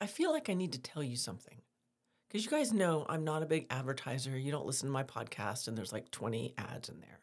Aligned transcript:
I 0.00 0.06
feel 0.06 0.32
like 0.32 0.48
I 0.48 0.54
need 0.54 0.72
to 0.72 0.80
tell 0.80 1.02
you 1.02 1.16
something. 1.16 1.62
Because 2.28 2.44
you 2.44 2.50
guys 2.50 2.72
know 2.72 3.06
I'm 3.08 3.24
not 3.24 3.42
a 3.42 3.46
big 3.46 3.66
advertiser. 3.70 4.36
You 4.38 4.52
don't 4.52 4.66
listen 4.66 4.88
to 4.88 4.92
my 4.92 5.02
podcast, 5.02 5.66
and 5.66 5.76
there's 5.76 5.92
like 5.92 6.10
20 6.10 6.54
ads 6.58 6.88
in 6.88 7.00
there. 7.00 7.20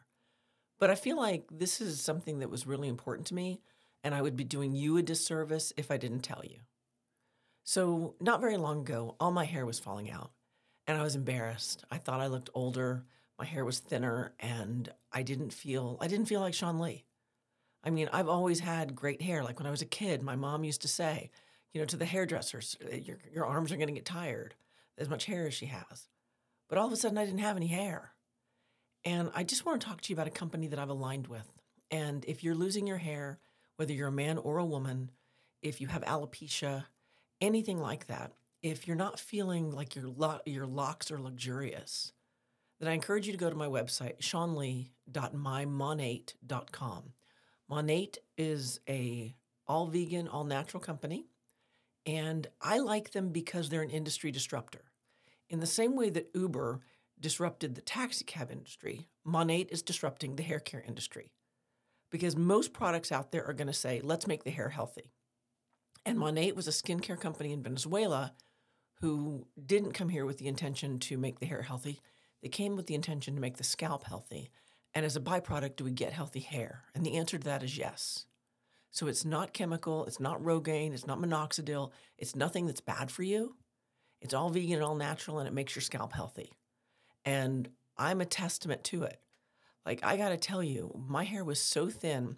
But 0.78 0.90
I 0.90 0.94
feel 0.94 1.16
like 1.16 1.44
this 1.50 1.80
is 1.80 2.00
something 2.00 2.40
that 2.40 2.50
was 2.50 2.66
really 2.66 2.88
important 2.88 3.28
to 3.28 3.34
me, 3.34 3.60
and 4.02 4.14
I 4.14 4.20
would 4.22 4.36
be 4.36 4.44
doing 4.44 4.74
you 4.74 4.96
a 4.96 5.02
disservice 5.02 5.72
if 5.76 5.90
I 5.90 5.96
didn't 5.96 6.20
tell 6.20 6.42
you. 6.44 6.58
So, 7.64 8.14
not 8.20 8.40
very 8.40 8.56
long 8.56 8.80
ago, 8.80 9.16
all 9.18 9.30
my 9.30 9.44
hair 9.44 9.64
was 9.64 9.78
falling 9.78 10.10
out, 10.10 10.32
and 10.86 10.98
I 10.98 11.02
was 11.02 11.16
embarrassed. 11.16 11.84
I 11.90 11.98
thought 11.98 12.20
I 12.20 12.26
looked 12.26 12.50
older, 12.52 13.04
my 13.38 13.44
hair 13.44 13.64
was 13.64 13.78
thinner, 13.78 14.34
and 14.40 14.92
I 15.12 15.22
didn't 15.22 15.52
feel 15.52 15.98
I 16.00 16.08
didn't 16.08 16.26
feel 16.26 16.40
like 16.40 16.54
Sean 16.54 16.78
Lai. 16.78 17.04
I 17.84 17.90
mean, 17.90 18.08
I've 18.12 18.28
always 18.28 18.60
had 18.60 18.96
great 18.96 19.22
hair. 19.22 19.44
Like 19.44 19.58
when 19.58 19.66
I 19.66 19.70
was 19.70 19.82
a 19.82 19.86
kid, 19.86 20.22
my 20.22 20.36
mom 20.36 20.64
used 20.64 20.82
to 20.82 20.88
say, 20.88 21.30
you 21.76 21.82
know, 21.82 21.86
to 21.88 21.96
the 21.98 22.06
hairdressers, 22.06 22.78
uh, 22.90 22.96
your, 22.96 23.18
your 23.30 23.44
arms 23.44 23.70
are 23.70 23.76
going 23.76 23.88
to 23.88 23.92
get 23.92 24.06
tired 24.06 24.54
as 24.96 25.10
much 25.10 25.26
hair 25.26 25.46
as 25.46 25.52
she 25.52 25.66
has. 25.66 26.08
But 26.70 26.78
all 26.78 26.86
of 26.86 26.92
a 26.94 26.96
sudden, 26.96 27.18
I 27.18 27.26
didn't 27.26 27.40
have 27.40 27.58
any 27.58 27.66
hair. 27.66 28.12
And 29.04 29.30
I 29.34 29.44
just 29.44 29.66
want 29.66 29.82
to 29.82 29.86
talk 29.86 30.00
to 30.00 30.10
you 30.10 30.16
about 30.16 30.26
a 30.26 30.30
company 30.30 30.68
that 30.68 30.78
I've 30.78 30.88
aligned 30.88 31.26
with. 31.26 31.46
And 31.90 32.24
if 32.24 32.42
you're 32.42 32.54
losing 32.54 32.86
your 32.86 32.96
hair, 32.96 33.40
whether 33.76 33.92
you're 33.92 34.08
a 34.08 34.12
man 34.12 34.38
or 34.38 34.56
a 34.56 34.64
woman, 34.64 35.10
if 35.60 35.82
you 35.82 35.88
have 35.88 36.02
alopecia, 36.04 36.86
anything 37.42 37.78
like 37.78 38.06
that, 38.06 38.32
if 38.62 38.88
you're 38.88 38.96
not 38.96 39.20
feeling 39.20 39.70
like 39.70 39.94
your, 39.94 40.06
lo- 40.06 40.40
your 40.46 40.66
locks 40.66 41.10
are 41.10 41.20
luxurious, 41.20 42.14
then 42.80 42.88
I 42.88 42.94
encourage 42.94 43.26
you 43.26 43.34
to 43.34 43.38
go 43.38 43.50
to 43.50 43.54
my 43.54 43.66
website, 43.66 44.20
seanlai.mymonat.com. 44.20 47.02
Monat 47.68 48.16
is 48.38 48.80
a 48.88 49.34
all 49.66 49.88
vegan, 49.88 50.26
all 50.26 50.44
natural 50.44 50.80
company. 50.80 51.26
And 52.06 52.46
I 52.62 52.78
like 52.78 53.10
them 53.10 53.30
because 53.30 53.68
they're 53.68 53.82
an 53.82 53.90
industry 53.90 54.30
disruptor. 54.30 54.84
In 55.50 55.60
the 55.60 55.66
same 55.66 55.96
way 55.96 56.08
that 56.10 56.30
Uber 56.34 56.80
disrupted 57.18 57.74
the 57.74 57.80
taxi 57.80 58.24
cab 58.24 58.50
industry, 58.50 59.08
Monat 59.24 59.68
is 59.70 59.82
disrupting 59.82 60.36
the 60.36 60.42
hair 60.42 60.60
care 60.60 60.84
industry. 60.86 61.32
Because 62.10 62.36
most 62.36 62.72
products 62.72 63.10
out 63.10 63.32
there 63.32 63.44
are 63.44 63.52
going 63.52 63.66
to 63.66 63.72
say, 63.72 64.00
let's 64.02 64.28
make 64.28 64.44
the 64.44 64.50
hair 64.50 64.68
healthy. 64.68 65.12
And 66.04 66.18
Monat 66.18 66.54
was 66.54 66.68
a 66.68 66.70
skincare 66.70 67.20
company 67.20 67.52
in 67.52 67.62
Venezuela 67.62 68.32
who 69.00 69.46
didn't 69.64 69.92
come 69.92 70.08
here 70.08 70.24
with 70.24 70.38
the 70.38 70.46
intention 70.46 70.98
to 71.00 71.18
make 71.18 71.40
the 71.40 71.46
hair 71.46 71.62
healthy. 71.62 72.00
They 72.42 72.48
came 72.48 72.76
with 72.76 72.86
the 72.86 72.94
intention 72.94 73.34
to 73.34 73.40
make 73.40 73.56
the 73.56 73.64
scalp 73.64 74.04
healthy. 74.04 74.50
And 74.94 75.04
as 75.04 75.16
a 75.16 75.20
byproduct, 75.20 75.76
do 75.76 75.84
we 75.84 75.90
get 75.90 76.12
healthy 76.12 76.40
hair? 76.40 76.84
And 76.94 77.04
the 77.04 77.16
answer 77.16 77.38
to 77.38 77.44
that 77.44 77.62
is 77.62 77.76
yes. 77.76 78.26
So 78.90 79.06
it's 79.06 79.24
not 79.24 79.52
chemical, 79.52 80.06
it's 80.06 80.20
not 80.20 80.42
Rogaine, 80.42 80.94
it's 80.94 81.06
not 81.06 81.18
minoxidil, 81.18 81.90
it's 82.16 82.34
nothing 82.34 82.66
that's 82.66 82.80
bad 82.80 83.10
for 83.10 83.22
you. 83.22 83.56
It's 84.20 84.32
all 84.32 84.48
vegan 84.48 84.76
and 84.76 84.84
all 84.84 84.94
natural, 84.94 85.38
and 85.38 85.46
it 85.46 85.52
makes 85.52 85.76
your 85.76 85.82
scalp 85.82 86.12
healthy. 86.12 86.52
And 87.24 87.68
I'm 87.98 88.20
a 88.20 88.26
testament 88.26 88.84
to 88.84 89.02
it. 89.02 89.20
Like, 89.84 90.00
I 90.02 90.16
gotta 90.16 90.36
tell 90.36 90.62
you, 90.62 90.98
my 91.06 91.24
hair 91.24 91.44
was 91.44 91.60
so 91.60 91.88
thin 91.88 92.36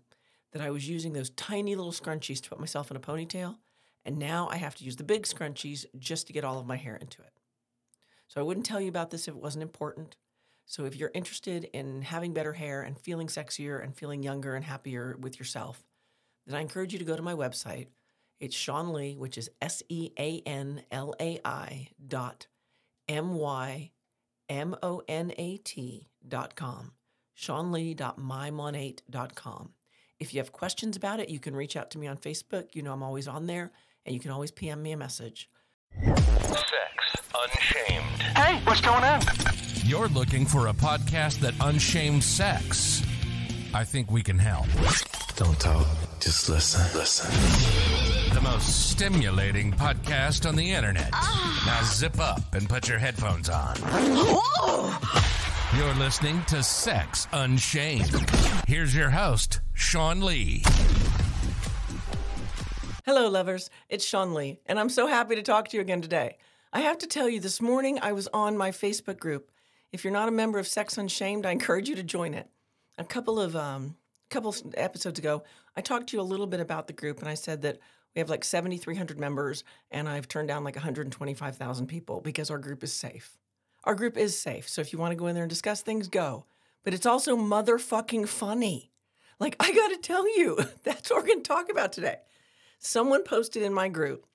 that 0.52 0.62
I 0.62 0.70
was 0.70 0.88
using 0.88 1.12
those 1.12 1.30
tiny 1.30 1.74
little 1.74 1.92
scrunchies 1.92 2.40
to 2.42 2.48
put 2.48 2.60
myself 2.60 2.90
in 2.90 2.96
a 2.96 3.00
ponytail. 3.00 3.56
And 4.04 4.18
now 4.18 4.48
I 4.50 4.56
have 4.56 4.74
to 4.76 4.84
use 4.84 4.96
the 4.96 5.04
big 5.04 5.24
scrunchies 5.24 5.84
just 5.98 6.26
to 6.26 6.32
get 6.32 6.44
all 6.44 6.58
of 6.58 6.66
my 6.66 6.76
hair 6.76 6.96
into 6.96 7.22
it. 7.22 7.32
So 8.28 8.40
I 8.40 8.44
wouldn't 8.44 8.66
tell 8.66 8.80
you 8.80 8.88
about 8.88 9.10
this 9.10 9.28
if 9.28 9.34
it 9.34 9.40
wasn't 9.40 9.62
important. 9.62 10.16
So 10.66 10.84
if 10.84 10.96
you're 10.96 11.10
interested 11.14 11.64
in 11.72 12.02
having 12.02 12.34
better 12.34 12.52
hair 12.52 12.82
and 12.82 12.98
feeling 12.98 13.26
sexier 13.26 13.82
and 13.82 13.96
feeling 13.96 14.22
younger 14.22 14.54
and 14.54 14.64
happier 14.64 15.16
with 15.18 15.38
yourself, 15.38 15.82
then 16.48 16.56
I 16.56 16.62
encourage 16.62 16.92
you 16.92 16.98
to 16.98 17.04
go 17.04 17.16
to 17.16 17.22
my 17.22 17.34
website. 17.34 17.88
It's 18.40 18.56
Sean 18.56 18.88
Lai, 18.88 19.14
which 19.18 19.36
is 19.36 19.50
S 19.60 19.82
E 19.88 20.10
A 20.18 20.42
N 20.46 20.82
L 20.90 21.14
A 21.20 21.40
I 21.44 21.88
dot 22.06 22.46
M 23.08 23.34
Y 23.34 23.90
M 24.48 24.76
O 24.82 25.02
N 25.08 25.32
A 25.36 25.56
T 25.58 26.08
dot 26.26 26.54
com. 26.54 26.92
SeanLai.mymonat 27.36 29.00
dot 29.10 29.34
com. 29.34 29.70
If 30.18 30.34
you 30.34 30.40
have 30.40 30.52
questions 30.52 30.96
about 30.96 31.20
it, 31.20 31.28
you 31.28 31.38
can 31.38 31.54
reach 31.54 31.76
out 31.76 31.90
to 31.92 31.98
me 31.98 32.06
on 32.06 32.16
Facebook. 32.16 32.74
You 32.74 32.82
know 32.82 32.92
I'm 32.92 33.02
always 33.02 33.28
on 33.28 33.46
there, 33.46 33.70
and 34.04 34.14
you 34.14 34.20
can 34.20 34.30
always 34.30 34.50
PM 34.50 34.82
me 34.82 34.92
a 34.92 34.96
message. 34.96 35.48
Sex 36.04 37.28
Unshamed. 37.34 38.22
Hey, 38.36 38.60
what's 38.64 38.80
going 38.80 39.04
on? 39.04 39.20
You're 39.84 40.08
looking 40.08 40.44
for 40.46 40.66
a 40.68 40.72
podcast 40.72 41.40
that 41.40 41.54
unshames 41.60 42.24
sex. 42.24 43.02
I 43.72 43.84
think 43.84 44.10
we 44.10 44.22
can 44.22 44.38
help. 44.38 44.66
Don't 45.38 45.60
talk, 45.60 45.86
just 46.18 46.48
listen. 46.48 46.98
Listen. 46.98 47.30
The 48.34 48.40
most 48.40 48.90
stimulating 48.90 49.70
podcast 49.70 50.48
on 50.48 50.56
the 50.56 50.72
internet. 50.72 51.12
Now 51.12 51.80
zip 51.84 52.18
up 52.18 52.56
and 52.56 52.68
put 52.68 52.88
your 52.88 52.98
headphones 52.98 53.48
on. 53.48 53.76
You're 55.76 55.94
listening 55.94 56.42
to 56.48 56.60
Sex 56.64 57.28
Unshamed. 57.32 58.28
Here's 58.66 58.96
your 58.96 59.10
host, 59.10 59.60
Sean 59.74 60.20
Lai. 60.20 60.62
Hello, 63.06 63.28
lovers. 63.28 63.70
It's 63.88 64.04
Sean 64.04 64.34
Lai, 64.34 64.58
and 64.66 64.76
I'm 64.76 64.88
so 64.88 65.06
happy 65.06 65.36
to 65.36 65.42
talk 65.42 65.68
to 65.68 65.76
you 65.76 65.80
again 65.82 66.02
today. 66.02 66.36
I 66.72 66.80
have 66.80 66.98
to 66.98 67.06
tell 67.06 67.28
you, 67.28 67.38
this 67.38 67.62
morning 67.62 68.00
I 68.02 68.10
was 68.10 68.26
on 68.34 68.56
my 68.56 68.72
Facebook 68.72 69.20
group. 69.20 69.52
If 69.92 70.02
you're 70.02 70.12
not 70.12 70.26
a 70.26 70.32
member 70.32 70.58
of 70.58 70.66
Sex 70.66 70.98
Unshamed, 70.98 71.46
I 71.46 71.52
encourage 71.52 71.88
you 71.88 71.94
to 71.94 72.02
join 72.02 72.34
it. 72.34 72.48
A 72.98 73.04
couple 73.04 73.38
of 73.38 73.54
um, 73.54 73.94
couple 74.28 74.54
episodes 74.74 75.18
ago, 75.18 75.42
I 75.76 75.80
talked 75.80 76.08
to 76.08 76.16
you 76.16 76.20
a 76.20 76.24
little 76.24 76.46
bit 76.46 76.60
about 76.60 76.86
the 76.86 76.92
group, 76.92 77.20
and 77.20 77.28
I 77.28 77.34
said 77.34 77.62
that 77.62 77.78
we 78.14 78.20
have 78.20 78.30
like 78.30 78.44
7,300 78.44 79.18
members, 79.18 79.64
and 79.90 80.08
I've 80.08 80.28
turned 80.28 80.48
down 80.48 80.64
like 80.64 80.76
125,000 80.76 81.86
people 81.86 82.20
because 82.20 82.50
our 82.50 82.58
group 82.58 82.82
is 82.82 82.92
safe. 82.92 83.38
Our 83.84 83.94
group 83.94 84.16
is 84.16 84.38
safe, 84.38 84.68
so 84.68 84.80
if 84.80 84.92
you 84.92 84.98
want 84.98 85.12
to 85.12 85.16
go 85.16 85.26
in 85.26 85.34
there 85.34 85.44
and 85.44 85.50
discuss 85.50 85.82
things, 85.82 86.08
go. 86.08 86.46
But 86.84 86.94
it's 86.94 87.06
also 87.06 87.36
motherfucking 87.36 88.28
funny. 88.28 88.92
Like, 89.38 89.56
I 89.60 89.72
gotta 89.72 89.98
tell 89.98 90.26
you, 90.36 90.58
that's 90.84 91.10
what 91.10 91.22
we're 91.22 91.28
gonna 91.28 91.42
talk 91.42 91.70
about 91.70 91.92
today. 91.92 92.16
Someone 92.78 93.24
posted 93.24 93.62
in 93.62 93.72
my 93.72 93.88
group, 93.88 94.26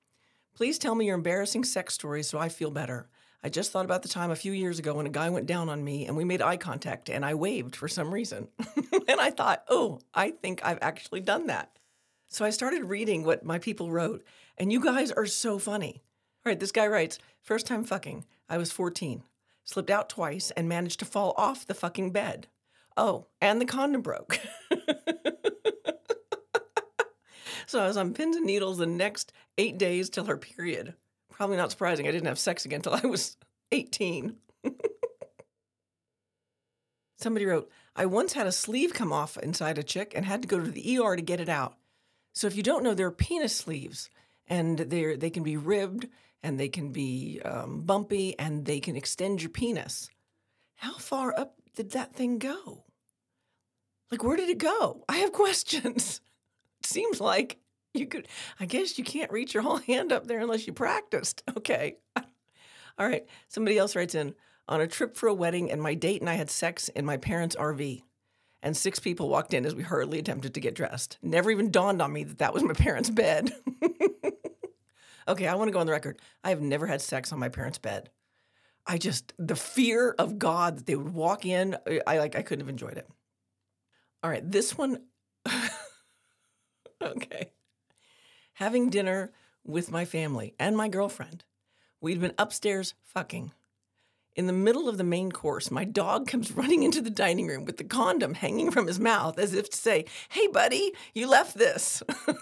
please 0.54 0.78
tell 0.78 0.94
me 0.94 1.06
your 1.06 1.14
embarrassing 1.14 1.64
sex 1.64 1.94
stories 1.94 2.28
so 2.28 2.38
I 2.38 2.48
feel 2.48 2.70
better. 2.70 3.08
I 3.44 3.50
just 3.50 3.70
thought 3.72 3.84
about 3.84 4.00
the 4.02 4.08
time 4.08 4.30
a 4.30 4.36
few 4.36 4.52
years 4.52 4.78
ago 4.78 4.94
when 4.94 5.04
a 5.04 5.10
guy 5.10 5.28
went 5.28 5.44
down 5.44 5.68
on 5.68 5.84
me 5.84 6.06
and 6.06 6.16
we 6.16 6.24
made 6.24 6.40
eye 6.40 6.56
contact 6.56 7.10
and 7.10 7.26
I 7.26 7.34
waved 7.34 7.76
for 7.76 7.88
some 7.88 8.12
reason. 8.12 8.48
and 9.06 9.20
I 9.20 9.30
thought, 9.30 9.64
oh, 9.68 10.00
I 10.14 10.30
think 10.30 10.64
I've 10.64 10.78
actually 10.80 11.20
done 11.20 11.48
that. 11.48 11.78
So 12.26 12.46
I 12.46 12.50
started 12.50 12.84
reading 12.84 13.22
what 13.22 13.44
my 13.44 13.58
people 13.58 13.90
wrote, 13.90 14.24
and 14.56 14.72
you 14.72 14.80
guys 14.80 15.12
are 15.12 15.26
so 15.26 15.58
funny. 15.58 16.02
All 16.44 16.50
right, 16.50 16.58
this 16.58 16.72
guy 16.72 16.86
writes 16.86 17.18
First 17.42 17.66
time 17.66 17.84
fucking, 17.84 18.24
I 18.48 18.56
was 18.56 18.72
14, 18.72 19.22
slipped 19.62 19.90
out 19.90 20.08
twice 20.08 20.50
and 20.52 20.66
managed 20.66 21.00
to 21.00 21.04
fall 21.04 21.34
off 21.36 21.66
the 21.66 21.74
fucking 21.74 22.12
bed. 22.12 22.48
Oh, 22.96 23.26
and 23.42 23.60
the 23.60 23.66
condom 23.66 24.00
broke. 24.00 24.40
so 27.66 27.78
I 27.78 27.86
was 27.86 27.98
on 27.98 28.14
pins 28.14 28.36
and 28.36 28.46
needles 28.46 28.78
the 28.78 28.86
next 28.86 29.34
eight 29.58 29.76
days 29.76 30.08
till 30.08 30.24
her 30.24 30.38
period. 30.38 30.94
Probably 31.34 31.56
not 31.56 31.72
surprising. 31.72 32.06
I 32.06 32.12
didn't 32.12 32.28
have 32.28 32.38
sex 32.38 32.64
again 32.64 32.78
until 32.78 32.94
I 32.94 33.06
was 33.08 33.36
18. 33.72 34.36
Somebody 37.18 37.44
wrote, 37.44 37.68
I 37.96 38.06
once 38.06 38.34
had 38.34 38.46
a 38.46 38.52
sleeve 38.52 38.94
come 38.94 39.12
off 39.12 39.36
inside 39.38 39.76
a 39.76 39.82
chick 39.82 40.12
and 40.14 40.24
had 40.24 40.42
to 40.42 40.48
go 40.48 40.60
to 40.60 40.70
the 40.70 40.98
ER 40.98 41.16
to 41.16 41.22
get 41.22 41.40
it 41.40 41.48
out. 41.48 41.74
So 42.34 42.46
if 42.46 42.56
you 42.56 42.62
don't 42.62 42.84
know, 42.84 42.94
there 42.94 43.08
are 43.08 43.12
penis 43.12 43.54
sleeves, 43.54 44.10
and 44.46 44.78
they 44.78 45.16
they 45.16 45.30
can 45.30 45.42
be 45.42 45.56
ribbed, 45.56 46.08
and 46.42 46.58
they 46.58 46.68
can 46.68 46.92
be 46.92 47.40
um, 47.44 47.80
bumpy, 47.82 48.38
and 48.38 48.64
they 48.64 48.78
can 48.78 48.94
extend 48.94 49.42
your 49.42 49.50
penis. 49.50 50.10
How 50.76 50.94
far 50.94 51.36
up 51.36 51.56
did 51.74 51.92
that 51.92 52.14
thing 52.14 52.38
go? 52.38 52.84
Like, 54.10 54.22
where 54.22 54.36
did 54.36 54.50
it 54.50 54.58
go? 54.58 55.04
I 55.08 55.16
have 55.18 55.32
questions. 55.44 56.20
It 56.80 56.86
seems 56.86 57.20
like 57.20 57.58
you 57.94 58.06
could, 58.06 58.28
I 58.60 58.66
guess 58.66 58.98
you 58.98 59.04
can't 59.04 59.32
reach 59.32 59.54
your 59.54 59.62
whole 59.62 59.76
hand 59.86 60.12
up 60.12 60.26
there 60.26 60.40
unless 60.40 60.66
you 60.66 60.72
practiced. 60.72 61.42
Okay. 61.56 61.96
All 62.98 63.08
right. 63.08 63.26
Somebody 63.48 63.78
else 63.78 63.96
writes 63.96 64.14
in 64.14 64.34
on 64.68 64.80
a 64.80 64.86
trip 64.86 65.16
for 65.16 65.28
a 65.28 65.34
wedding, 65.34 65.70
and 65.70 65.82
my 65.82 65.94
date 65.94 66.20
and 66.20 66.30
I 66.30 66.34
had 66.34 66.50
sex 66.50 66.88
in 66.90 67.04
my 67.04 67.16
parents' 67.16 67.56
RV. 67.56 68.02
And 68.62 68.76
six 68.76 68.98
people 68.98 69.28
walked 69.28 69.52
in 69.52 69.66
as 69.66 69.74
we 69.74 69.82
hurriedly 69.82 70.18
attempted 70.18 70.54
to 70.54 70.60
get 70.60 70.74
dressed. 70.74 71.18
Never 71.22 71.50
even 71.50 71.70
dawned 71.70 72.00
on 72.00 72.12
me 72.12 72.24
that 72.24 72.38
that 72.38 72.54
was 72.54 72.62
my 72.62 72.72
parents' 72.72 73.10
bed. 73.10 73.52
okay, 75.28 75.48
I 75.48 75.54
want 75.54 75.68
to 75.68 75.72
go 75.72 75.80
on 75.80 75.86
the 75.86 75.92
record. 75.92 76.20
I 76.42 76.50
have 76.50 76.60
never 76.60 76.86
had 76.86 77.00
sex 77.00 77.32
on 77.32 77.38
my 77.38 77.48
parents' 77.48 77.78
bed. 77.78 78.10
I 78.86 78.98
just 78.98 79.32
the 79.38 79.56
fear 79.56 80.14
of 80.18 80.38
God 80.38 80.78
that 80.78 80.86
they 80.86 80.96
would 80.96 81.14
walk 81.14 81.46
in, 81.46 81.76
I 82.06 82.18
like 82.18 82.36
I 82.36 82.42
couldn't 82.42 82.64
have 82.64 82.70
enjoyed 82.70 82.98
it. 82.98 83.08
All 84.22 84.30
right, 84.30 84.48
this 84.48 84.76
one 84.78 84.98
okay. 87.02 87.50
Having 88.54 88.90
dinner 88.90 89.32
with 89.64 89.90
my 89.90 90.04
family 90.04 90.54
and 90.58 90.76
my 90.76 90.88
girlfriend. 90.88 91.44
We'd 92.00 92.20
been 92.20 92.34
upstairs 92.38 92.94
fucking. 93.02 93.52
In 94.36 94.46
the 94.46 94.52
middle 94.52 94.88
of 94.88 94.96
the 94.96 95.04
main 95.04 95.32
course, 95.32 95.70
my 95.70 95.84
dog 95.84 96.26
comes 96.28 96.52
running 96.52 96.82
into 96.82 97.00
the 97.00 97.10
dining 97.10 97.48
room 97.48 97.64
with 97.64 97.78
the 97.78 97.84
condom 97.84 98.34
hanging 98.34 98.70
from 98.70 98.86
his 98.86 99.00
mouth 99.00 99.38
as 99.38 99.54
if 99.54 99.70
to 99.70 99.76
say, 99.76 100.04
Hey, 100.28 100.46
buddy, 100.46 100.92
you 101.14 101.28
left 101.28 101.56
this. 101.58 102.02
Could 102.16 102.32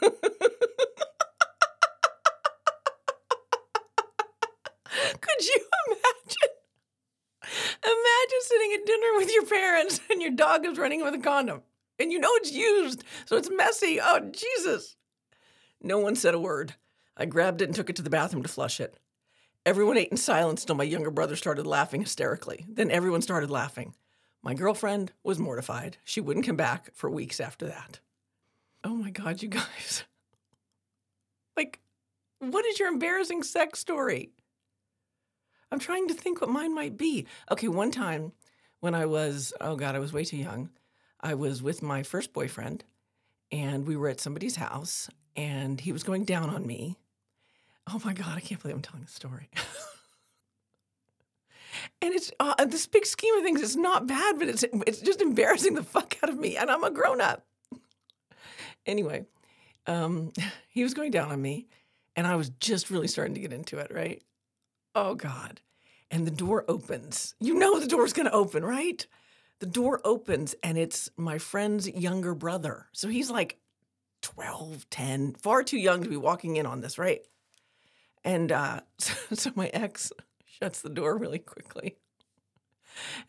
you 5.41 5.57
imagine? 5.87 6.53
Imagine 7.85 8.41
sitting 8.43 8.73
at 8.75 8.87
dinner 8.87 9.17
with 9.17 9.33
your 9.33 9.47
parents 9.47 10.01
and 10.11 10.21
your 10.21 10.33
dog 10.33 10.67
is 10.67 10.79
running 10.79 11.03
with 11.03 11.15
a 11.15 11.19
condom 11.19 11.63
and 11.99 12.13
you 12.13 12.19
know 12.19 12.31
it's 12.35 12.53
used, 12.53 13.05
so 13.25 13.37
it's 13.37 13.51
messy. 13.51 13.99
Oh, 14.03 14.31
Jesus. 14.31 14.97
No 15.83 15.99
one 15.99 16.15
said 16.15 16.35
a 16.35 16.39
word. 16.39 16.75
I 17.17 17.27
grabbed 17.27 17.61
it 17.61 17.67
and 17.67 17.75
took 17.75 17.91
it 17.91 17.97
to 17.97 18.03
the 18.03 18.11
bathroom 18.11 18.43
to 18.43 18.49
flush 18.49 18.81
it. 18.81 18.99
Everyone 19.67 19.97
ate 19.97 20.11
in 20.11 20.17
silence 20.17 20.63
until 20.63 20.77
my 20.77 20.85
younger 20.85 21.11
brother 21.11 21.37
started 21.37 21.67
laughing 21.67 22.01
hysterically. 22.01 22.65
Then 22.69 22.91
everyone 22.91 23.23
started 23.23 23.51
laughing. 23.51 23.95
My 24.43 24.55
girlfriend 24.55 25.13
was 25.23 25.39
mortified. 25.39 25.99
She 26.05 26.21
wouldn't 26.21 26.47
come 26.47 26.57
back 26.57 26.91
for 26.95 27.11
weeks 27.11 27.41
after 27.41 27.67
that. 27.67 28.01
Oh 28.85 28.95
my 28.95 29.11
God, 29.11 29.43
you 29.43 29.49
guys. 29.49 30.05
Like, 31.55 31.81
what 32.39 32.65
is 32.65 32.81
your 32.81 32.89
embarrassing 32.89 33.43
sex 33.43 33.79
story? 33.79 34.31
I'm 35.71 35.79
trying 35.79 36.09
to 36.09 36.15
think 36.15 36.41
what 36.41 36.49
mine 36.49 36.75
might 36.75 36.97
be. 36.97 37.27
Okay, 37.51 37.69
one 37.69 37.91
time 37.91 38.33
when 38.81 38.95
I 38.95 39.05
was, 39.05 39.53
oh 39.61 39.77
God, 39.77 39.95
I 39.95 39.99
was 39.99 40.15
way 40.15 40.25
too 40.25 40.39
young, 40.39 40.71
I 41.21 41.35
was 41.35 41.63
with 41.63 41.83
my 41.83 42.03
first 42.03 42.33
boyfriend 42.33 42.85
and 43.51 43.87
we 43.87 43.99
were 43.99 44.09
at 44.09 44.19
somebody's 44.19 44.57
house 44.57 45.11
and 45.37 45.81
he 45.81 45.93
was 45.93 46.03
going 46.03 46.25
down 46.25 46.51
on 46.51 46.67
me. 46.67 46.99
Oh 47.91 48.01
my 48.05 48.13
God, 48.13 48.37
I 48.37 48.41
can't 48.41 48.61
believe 48.61 48.77
I'm 48.77 48.83
telling 48.83 49.05
the 49.05 49.11
story. 49.11 49.49
and 52.03 52.15
it's 52.15 52.31
uh, 52.39 52.65
this 52.65 52.87
big 52.87 53.07
scheme 53.07 53.35
of 53.37 53.43
things, 53.43 53.61
it's 53.61 53.77
not 53.77 54.07
bad, 54.07 54.39
but 54.39 54.49
it's 54.49 54.65
it's 54.87 55.01
just 55.01 55.21
embarrassing 55.21 55.75
the 55.75 55.83
fuck 55.83 56.17
out 56.23 56.31
of 56.31 56.39
me, 56.39 56.57
and 56.57 56.71
I'm 56.71 56.85
a 56.85 56.91
grown 56.91 57.21
up. 57.21 57.45
anyway, 58.87 59.27
um, 59.87 60.33
he 60.69 60.83
was 60.83 60.95
going 60.95 61.11
down 61.11 61.31
on 61.31 61.43
me, 61.43 61.67
and 62.17 62.27
I 62.27 62.37
was 62.37 62.51
just 62.61 62.91
really 62.91 63.09
starting 63.09 63.35
to 63.35 63.41
get 63.41 63.53
into 63.53 63.79
it, 63.79 63.91
right? 63.93 64.23
Oh 64.95 65.15
God. 65.15 65.61
And 66.11 66.27
the 66.27 66.31
door 66.31 66.65
opens. 66.69 67.35
You 67.41 67.55
know 67.55 67.81
the 67.81 67.87
door's 67.87 68.13
gonna 68.13 68.31
open, 68.31 68.65
right? 68.65 69.07
The 69.61 69.67
door 69.67 70.01
opens 70.05 70.55
and 70.63 70.77
it's 70.77 71.09
my 71.17 71.39
friend's 71.39 71.89
younger 71.89 72.35
brother. 72.35 72.89
So 72.93 73.09
he's 73.09 73.31
like 73.31 73.59
12, 74.23 74.89
10, 74.89 75.35
far 75.35 75.63
too 75.63 75.79
young 75.79 76.03
to 76.03 76.09
be 76.09 76.17
walking 76.17 76.57
in 76.57 76.67
on 76.67 76.81
this, 76.81 76.99
right? 76.99 77.21
And 78.25 78.51
uh, 78.51 78.81
so, 78.99 79.15
so 79.35 79.51
my 79.55 79.69
ex 79.69 80.13
shuts 80.45 80.81
the 80.81 80.89
door 80.89 81.17
really 81.17 81.39
quickly. 81.39 81.97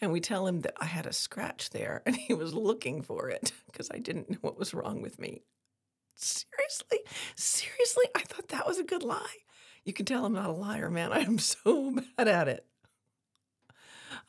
And 0.01 0.12
we 0.12 0.19
tell 0.19 0.45
him 0.45 0.62
that 0.62 0.75
I 0.80 0.86
had 0.86 1.06
a 1.06 1.13
scratch 1.13 1.69
there 1.69 2.01
and 2.06 2.16
he 2.16 2.34
was 2.34 2.54
looking 2.54 3.01
for 3.01 3.30
it 3.30 3.51
because 3.66 3.90
I 3.92 4.00
didn't 4.00 4.30
know 4.30 4.38
what 4.42 4.60
was 4.60 4.74
wrong 4.74 5.01
with 5.01 5.19
me. 5.19 5.44
Seriously? 6.16 7.00
Seriously? 7.36 8.06
I 8.16 8.22
thought 8.22 8.50
that 8.50 8.68
was 8.68 8.78
a 8.78 8.84
good 8.84 9.04
lie. 9.04 9.38
You 9.86 9.94
can 9.94 10.06
tell 10.06 10.25
I'm 10.25 10.34
not 10.34 10.50
a 10.50 10.54
liar, 10.54 10.90
man. 10.90 11.12
I 11.12 11.19
am 11.19 11.40
so 11.40 11.95
bad 12.18 12.28
at 12.28 12.48
it. 12.48 12.66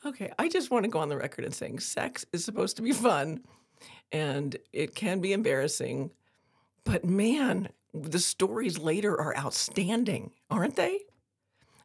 Okay, 0.05 0.31
I 0.37 0.49
just 0.49 0.71
want 0.71 0.83
to 0.83 0.89
go 0.89 0.99
on 0.99 1.09
the 1.09 1.17
record 1.17 1.45
and 1.45 1.53
saying 1.53 1.79
sex 1.79 2.25
is 2.31 2.43
supposed 2.43 2.75
to 2.77 2.81
be 2.81 2.91
fun 2.91 3.41
and 4.11 4.55
it 4.71 4.95
can 4.95 5.19
be 5.19 5.33
embarrassing. 5.33 6.11
But 6.85 7.03
man, 7.03 7.69
the 7.93 8.19
stories 8.19 8.77
later 8.77 9.19
are 9.19 9.35
outstanding, 9.35 10.31
aren't 10.49 10.77
they? 10.77 10.99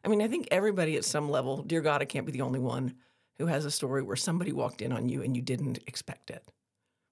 I 0.05 0.07
mean, 0.07 0.21
I 0.21 0.27
think 0.27 0.47
everybody 0.51 0.95
at 0.95 1.05
some 1.05 1.29
level, 1.29 1.63
dear 1.63 1.81
God, 1.81 2.01
I 2.01 2.05
can't 2.05 2.25
be 2.25 2.31
the 2.31 2.41
only 2.41 2.59
one 2.59 2.95
who 3.37 3.47
has 3.47 3.65
a 3.65 3.71
story 3.71 4.01
where 4.01 4.15
somebody 4.15 4.51
walked 4.51 4.81
in 4.81 4.91
on 4.91 5.09
you 5.09 5.21
and 5.21 5.35
you 5.35 5.41
didn't 5.41 5.79
expect 5.87 6.29
it, 6.29 6.43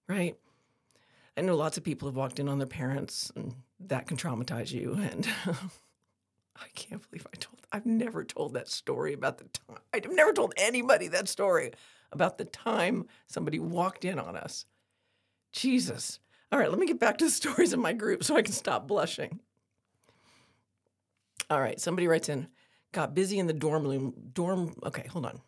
right? 0.07 0.37
I 1.35 1.41
know 1.41 1.55
lots 1.55 1.77
of 1.77 1.83
people 1.83 2.07
have 2.07 2.15
walked 2.15 2.39
in 2.39 2.49
on 2.49 2.57
their 2.57 2.67
parents, 2.67 3.31
and 3.35 3.55
that 3.79 4.07
can 4.07 4.17
traumatize 4.17 4.71
you. 4.71 4.93
And 4.93 5.27
I 5.45 6.67
can't 6.75 7.01
believe 7.09 7.25
I 7.25 7.37
told, 7.37 7.61
I've 7.71 7.85
never 7.85 8.23
told 8.23 8.53
that 8.53 8.67
story 8.67 9.13
about 9.13 9.37
the 9.37 9.45
time. 9.45 9.77
I've 9.93 10.11
never 10.11 10.33
told 10.33 10.53
anybody 10.57 11.07
that 11.07 11.29
story 11.29 11.71
about 12.11 12.37
the 12.37 12.45
time 12.45 13.07
somebody 13.27 13.57
walked 13.59 14.03
in 14.03 14.19
on 14.19 14.35
us. 14.35 14.65
Jesus. 15.51 16.19
All 16.51 16.59
right, 16.59 16.69
let 16.69 16.79
me 16.79 16.87
get 16.87 16.99
back 16.99 17.17
to 17.19 17.25
the 17.25 17.31
stories 17.41 17.73
in 17.73 17.79
my 17.79 17.93
group 17.93 18.23
so 18.23 18.35
I 18.35 18.41
can 18.41 18.53
stop 18.53 18.87
blushing. 18.87 19.39
All 21.49 21.59
right, 21.59 21.79
somebody 21.79 22.07
writes 22.07 22.29
in, 22.29 22.47
got 22.91 23.15
busy 23.15 23.39
in 23.39 23.47
the 23.47 23.53
dorm 23.53 23.83
room. 23.83 24.13
Dorm, 24.33 24.75
okay, 24.83 25.07
hold 25.07 25.25
on. 25.25 25.41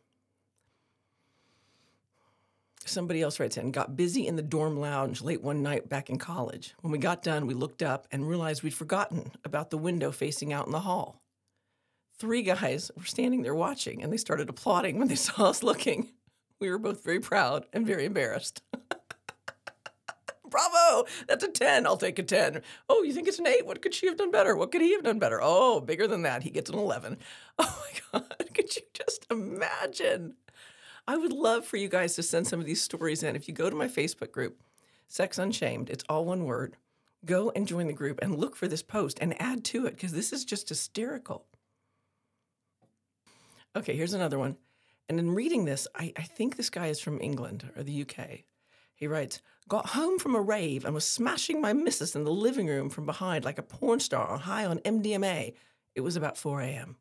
Somebody 2.84 3.22
else 3.22 3.40
writes 3.40 3.58
in, 3.58 3.72
got 3.72 3.96
busy 3.96 4.26
in 4.26 4.36
the 4.36 4.42
dorm 4.42 4.80
lounge 4.80 5.22
late 5.22 5.44
one 5.44 5.62
night 5.62 5.88
back 5.88 6.10
in 6.10 6.18
college. 6.18 6.74
When 6.82 6.92
we 6.92 6.98
got 6.98 7.22
done, 7.22 7.46
we 7.46 7.54
looked 7.54 7.84
up 7.84 8.08
and 8.12 8.28
realized 8.28 8.64
we'd 8.64 8.74
forgotten 8.74 9.32
about 9.46 9.70
the 9.70 9.78
window 9.78 10.12
facing 10.12 10.52
out 10.52 10.66
in 10.66 10.72
the 10.72 10.80
hall. 10.80 11.22
Three 12.18 12.42
guys 12.42 12.90
were 12.98 13.06
standing 13.06 13.44
there 13.44 13.56
watching 13.56 14.02
and 14.02 14.12
they 14.12 14.18
started 14.18 14.50
applauding 14.50 14.98
when 14.98 15.08
they 15.08 15.16
saw 15.16 15.50
us 15.50 15.62
looking. 15.62 16.10
We 16.60 16.70
were 16.70 16.80
both 16.80 17.04
very 17.04 17.20
proud 17.20 17.66
and 17.72 17.86
very 17.86 18.06
embarrassed. 18.06 18.62
Bravo! 20.52 21.08
That's 21.28 21.44
a 21.44 21.48
10. 21.48 21.88
I'll 21.88 21.98
take 21.98 22.20
a 22.20 22.24
10. 22.24 22.62
Oh, 22.90 23.02
you 23.02 23.14
think 23.14 23.28
it's 23.28 23.40
an 23.40 23.48
8? 23.48 23.66
What 23.66 23.82
could 23.82 23.96
she 23.96 24.06
have 24.06 24.18
done 24.18 24.30
better? 24.30 24.56
What 24.56 24.72
could 24.72 24.82
he 24.82 24.92
have 24.94 25.04
done 25.04 25.18
better? 25.18 25.40
Oh, 25.42 25.80
bigger 25.80 26.08
than 26.08 26.22
that. 26.22 26.44
He 26.44 26.52
gets 26.52 26.70
an 26.70 26.78
11. 26.78 27.18
Oh 27.58 27.84
my 28.14 28.20
God. 28.20 28.46
Could 28.54 28.76
you 28.76 28.82
just 28.94 29.28
imagine? 29.30 30.36
I 31.08 31.18
would 31.18 31.34
love 31.34 31.66
for 31.66 31.78
you 31.78 31.88
guys 31.88 32.16
to 32.16 32.24
send 32.24 32.48
some 32.48 32.60
of 32.60 32.66
these 32.66 32.82
stories 32.82 33.24
in. 33.24 33.36
If 33.36 33.48
you 33.48 33.54
go 33.54 33.70
to 33.70 33.76
my 33.76 33.88
Facebook 33.88 34.32
group, 34.32 34.62
Sex 35.08 35.38
Unshamed, 35.38 35.90
it's 35.90 36.04
all 36.10 36.26
one 36.26 36.46
word. 36.46 36.76
Go 37.26 37.52
and 37.56 37.68
join 37.68 37.88
the 37.88 37.94
group 37.94 38.20
and 38.22 38.40
look 38.40 38.56
for 38.56 38.68
this 38.68 38.82
post 38.82 39.20
and 39.22 39.40
add 39.40 39.64
to 39.66 39.86
it 39.86 39.96
because 39.96 40.14
this 40.14 40.34
is 40.34 40.44
just 40.44 40.70
hysterical. 40.70 41.46
Okay, 43.76 43.96
here's 43.96 44.14
another 44.14 44.40
one. 44.40 44.58
And 45.08 45.20
in 45.20 45.36
reading 45.36 45.66
this, 45.66 45.88
I, 45.96 46.14
I 46.18 46.24
think 46.24 46.56
this 46.56 46.70
guy 46.70 46.88
is 46.88 47.00
from 47.00 47.22
England 47.22 47.70
or 47.76 47.84
the 47.84 48.02
UK. 48.02 48.44
He 49.02 49.08
writes, 49.08 49.42
Got 49.68 49.88
home 49.88 50.20
from 50.20 50.36
a 50.36 50.42
rave 50.42 50.86
and 50.86 50.94
was 50.94 51.08
smashing 51.08 51.60
my 51.60 51.74
missus 51.74 52.16
in 52.16 52.24
the 52.24 52.32
living 52.32 52.68
room 52.68 52.88
from 52.92 53.08
behind 53.08 53.44
like 53.44 53.58
a 53.58 53.64
porn 53.64 54.00
star 54.00 54.28
on 54.28 54.42
high 54.42 54.64
on 54.64 54.78
MDMA. 54.80 55.56
It 55.96 56.02
was 56.02 56.16
about 56.16 56.38
4 56.38 56.62
a.m. 56.62 56.98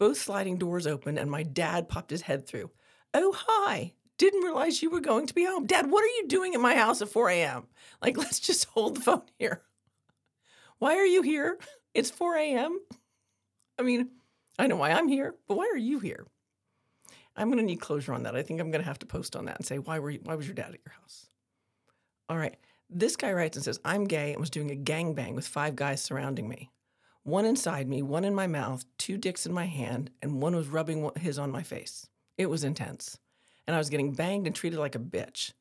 Both 0.00 0.18
sliding 0.18 0.58
doors 0.58 0.88
open 0.88 1.16
and 1.16 1.30
my 1.30 1.44
dad 1.44 1.88
popped 1.88 2.10
his 2.10 2.22
head 2.22 2.48
through. 2.48 2.72
Oh, 3.14 3.32
hi. 3.32 3.92
Didn't 4.18 4.42
realize 4.42 4.82
you 4.82 4.90
were 4.90 5.00
going 5.00 5.28
to 5.28 5.34
be 5.34 5.44
home. 5.44 5.66
Dad, 5.66 5.88
what 5.88 6.02
are 6.02 6.16
you 6.20 6.26
doing 6.26 6.54
at 6.54 6.60
my 6.60 6.74
house 6.74 7.00
at 7.00 7.10
4 7.10 7.30
a.m.? 7.30 7.68
Like, 8.02 8.16
let's 8.18 8.40
just 8.40 8.64
hold 8.70 8.96
the 8.96 9.00
phone 9.00 9.22
here. 9.38 9.62
Why 10.80 10.96
are 10.96 11.06
you 11.06 11.22
here? 11.22 11.58
It's 11.94 12.10
4 12.10 12.34
a.m. 12.38 12.80
I 13.78 13.82
mean, 13.82 14.08
I 14.58 14.66
know 14.66 14.76
why 14.76 14.90
I'm 14.90 15.06
here, 15.06 15.36
but 15.46 15.58
why 15.58 15.70
are 15.72 15.76
you 15.76 16.00
here? 16.00 16.26
I'm 17.38 17.48
going 17.48 17.58
to 17.58 17.64
need 17.64 17.80
closure 17.80 18.12
on 18.12 18.24
that. 18.24 18.36
I 18.36 18.42
think 18.42 18.60
I'm 18.60 18.70
going 18.70 18.82
to 18.82 18.88
have 18.88 18.98
to 18.98 19.06
post 19.06 19.36
on 19.36 19.46
that 19.46 19.56
and 19.56 19.64
say, 19.64 19.78
why 19.78 19.98
were 19.98 20.10
you, 20.10 20.20
why 20.24 20.34
was 20.34 20.46
your 20.46 20.54
dad 20.54 20.74
at 20.74 20.80
your 20.84 20.94
house? 21.00 21.26
All 22.28 22.36
right. 22.36 22.56
This 22.90 23.16
guy 23.16 23.32
writes 23.32 23.56
and 23.56 23.64
says, 23.64 23.78
I'm 23.84 24.04
gay 24.04 24.32
and 24.32 24.40
was 24.40 24.50
doing 24.50 24.70
a 24.70 24.74
gangbang 24.74 25.34
with 25.34 25.46
five 25.46 25.76
guys 25.76 26.02
surrounding 26.02 26.48
me. 26.48 26.70
One 27.22 27.44
inside 27.44 27.88
me, 27.88 28.02
one 28.02 28.24
in 28.24 28.34
my 28.34 28.46
mouth, 28.46 28.84
two 28.96 29.18
dicks 29.18 29.44
in 29.46 29.52
my 29.52 29.66
hand, 29.66 30.10
and 30.22 30.40
one 30.40 30.56
was 30.56 30.68
rubbing 30.68 31.10
his 31.16 31.38
on 31.38 31.50
my 31.50 31.62
face. 31.62 32.08
It 32.38 32.46
was 32.46 32.64
intense. 32.64 33.18
And 33.66 33.74
I 33.74 33.78
was 33.78 33.90
getting 33.90 34.12
banged 34.12 34.46
and 34.46 34.56
treated 34.56 34.78
like 34.78 34.94
a 34.94 35.00
bitch. 35.00 35.52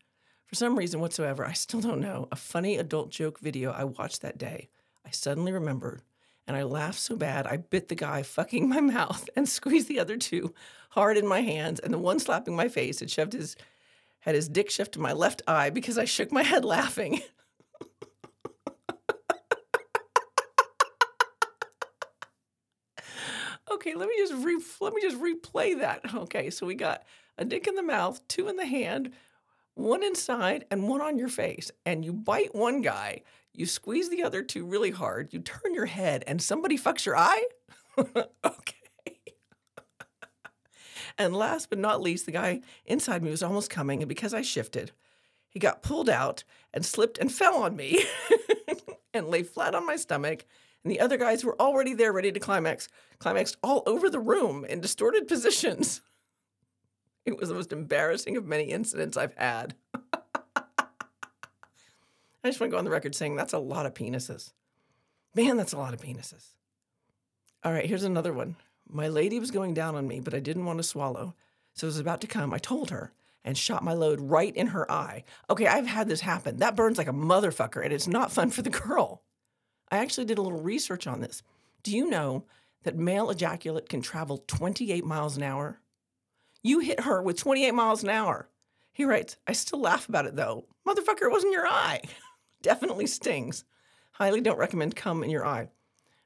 For 0.46 0.56
some 0.56 0.78
reason 0.78 1.02
whatsoever, 1.02 1.46
I 1.46 1.52
still 1.52 1.82
don't 1.82 2.00
know, 2.00 2.30
a 2.32 2.38
funny 2.38 2.78
adult 2.78 3.10
joke 3.10 3.40
video 3.40 3.72
I 3.72 3.84
watched 3.84 4.22
that 4.22 4.38
day, 4.38 4.70
I 5.06 5.12
suddenly 5.12 5.52
remembered, 5.52 6.02
and 6.48 6.56
I 6.56 6.64
laughed 6.64 7.00
so 7.00 7.16
bad 7.16 7.46
I 7.46 7.58
bit 7.58 7.90
the 7.90 7.96
guy 7.96 8.24
fucking 8.24 8.68
my 8.70 8.80
mouth 8.96 9.30
and 9.36 9.48
squeezed 9.48 9.88
the 9.88 10.00
other 10.00 10.18
two 10.18 10.54
hard 10.92 11.18
in 11.18 11.28
my 11.28 11.42
hands, 11.42 11.80
and 11.80 11.94
the 11.94 12.00
one 12.00 12.20
slapping 12.20 12.56
my 12.56 12.70
face 12.70 13.02
had 13.02 13.12
shoved 13.12 13.34
his 13.34 13.56
had 14.22 14.36
his 14.36 14.50
dick 14.50 14.70
shoved 14.70 14.94
to 14.94 15.00
my 15.00 15.14
left 15.14 15.42
eye 15.48 15.70
because 15.70 15.98
I 15.98 16.06
shook 16.06 16.32
my 16.32 16.44
head 16.52 16.66
laughing. 16.66 17.22
okay, 23.72 23.94
let 23.96 24.08
me 24.08 24.16
just 24.18 24.34
re- 24.34 24.62
let 24.82 24.94
me 24.94 25.02
just 25.02 25.22
replay 25.22 25.80
that. 25.80 26.02
Okay, 26.14 26.50
so 26.50 26.66
we 26.66 26.76
got 26.76 27.04
a 27.38 27.46
dick 27.46 27.68
in 27.68 27.76
the 27.76 27.84
mouth, 27.84 28.26
two 28.28 28.48
in 28.48 28.56
the 28.56 28.66
hand, 28.66 29.12
one 29.76 30.04
inside, 30.04 30.66
and 30.72 30.88
one 30.88 31.02
on 31.02 31.18
your 31.18 31.30
face. 31.30 31.72
And 31.86 32.04
you 32.04 32.12
bite 32.12 32.56
one 32.56 32.82
guy, 32.82 33.22
you 33.58 33.66
squeeze 33.66 34.10
the 34.10 34.24
other 34.24 34.42
two 34.42 34.66
really 34.66 34.92
hard, 34.92 35.34
you 35.34 35.40
turn 35.40 35.74
your 35.74 35.86
head, 35.86 36.24
and 36.26 36.42
somebody 36.42 36.78
fucks 36.78 37.06
your 37.06 37.18
eye. 37.18 37.44
okay. 37.98 39.18
and 41.18 41.36
last 41.36 41.70
but 41.70 41.80
not 41.80 42.02
least, 42.02 42.26
the 42.26 42.32
guy 42.32 42.62
inside 42.86 43.22
me 43.22 43.32
was 43.32 43.44
almost 43.44 43.70
coming, 43.70 44.02
and 44.02 44.08
because 44.08 44.34
I 44.34 44.42
shifted, 44.42 44.92
he 45.50 45.60
got 45.60 45.84
pulled 45.84 46.10
out 46.10 46.44
and 46.74 46.86
slipped 46.86 47.18
and 47.18 47.32
fell 47.32 47.58
on 47.64 47.76
me 47.76 48.04
and 49.14 49.28
lay 49.28 49.44
flat 49.44 49.76
on 49.76 49.86
my 49.86 49.98
stomach 49.98 50.46
and 50.88 50.92
the 50.96 51.02
other 51.02 51.18
guys 51.18 51.44
were 51.44 51.60
already 51.60 51.94
there 51.94 52.14
ready 52.14 52.32
to 52.32 52.40
climax, 52.40 52.88
climaxed 53.20 53.58
all 53.62 53.84
over 53.86 54.10
the 54.10 54.22
room 54.22 54.64
in 54.64 54.80
distorted 54.80 55.28
positions. 55.28 56.02
It 57.26 57.38
was 57.38 57.50
the 57.50 57.56
most 57.56 57.74
embarrassing 57.74 58.38
of 58.38 58.46
many 58.46 58.72
incidents 58.72 59.18
I've 59.18 59.34
had. 59.34 59.76
I 62.48 62.50
just 62.50 62.62
want 62.62 62.72
to 62.72 62.76
go 62.76 62.80
on 62.80 62.86
the 62.86 62.92
record 62.92 63.14
saying 63.14 63.36
that's 63.36 63.54
a 63.54 63.60
lot 63.60 63.86
of 63.86 63.94
penises. 63.94 64.54
Man, 65.36 65.58
that's 65.58 65.74
a 65.74 65.78
lot 65.78 65.94
of 65.94 66.02
penises. 66.02 66.54
All 67.64 67.74
right, 67.74 67.86
here's 67.86 68.04
another 68.04 68.32
one. 68.32 68.56
My 68.90 69.10
lady 69.10 69.40
was 69.40 69.52
going 69.52 69.74
down 69.74 69.96
on 69.96 70.08
me, 70.08 70.22
but 70.22 70.34
I 70.34 70.40
didn't 70.40 70.66
want 70.66 70.80
to 70.80 70.84
swallow. 70.84 71.36
So 71.74 71.86
it 71.86 71.90
was 71.90 72.00
about 72.00 72.22
to 72.22 72.28
come. 72.28 72.54
I 72.54 72.58
told 72.58 72.90
her 72.90 73.12
and 73.44 73.58
shot 73.58 73.84
my 73.84 73.94
load 73.94 74.22
right 74.22 74.56
in 74.56 74.68
her 74.68 74.90
eye. 74.90 75.26
Okay, 75.50 75.68
I've 75.68 75.88
had 75.88 76.08
this 76.08 76.22
happen. 76.22 76.58
That 76.58 76.76
burns 76.78 76.98
like 76.98 77.10
a 77.10 77.14
motherfucker, 77.14 77.84
and 77.84 77.94
it's 77.94 78.08
not 78.08 78.32
fun 78.32 78.50
for 78.50 78.62
the 78.62 78.70
girl. 78.88 79.24
I 79.92 79.98
actually 79.98 80.26
did 80.26 80.38
a 80.38 80.42
little 80.42 80.62
research 80.62 81.06
on 81.06 81.20
this. 81.20 81.44
Do 81.84 81.96
you 81.96 82.10
know 82.10 82.46
that 82.84 82.98
male 82.98 83.30
ejaculate 83.30 83.90
can 83.90 84.02
travel 84.02 84.44
28 84.48 85.04
miles 85.04 85.36
an 85.36 85.44
hour? 85.44 85.82
You 86.64 86.80
hit 86.80 87.02
her 87.02 87.22
with 87.22 87.38
28 87.38 87.74
miles 87.74 88.04
an 88.04 88.10
hour. 88.10 88.50
He 88.94 89.06
writes, 89.06 89.38
I 89.46 89.52
still 89.52 89.80
laugh 89.80 90.10
about 90.10 90.26
it 90.26 90.36
though. 90.36 90.66
Motherfucker, 90.88 91.24
it 91.24 91.32
wasn't 91.32 91.54
your 91.54 91.68
eye. 91.68 92.02
Definitely 92.62 93.08
stings. 93.08 93.64
Highly 94.14 94.42
don't 94.42 94.58
recommend 94.58 94.96
cum 94.96 95.24
in 95.24 95.30
your 95.30 95.46
eye. 95.46 95.70